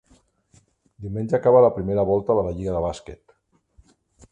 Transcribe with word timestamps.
Diumenge 1.03 1.35
acaba 1.39 1.61
la 1.67 1.73
primera 1.77 2.07
volta 2.11 2.39
de 2.39 2.47
la 2.49 2.57
lliga 2.57 2.75
de 2.79 2.83
bàsquet. 2.87 3.39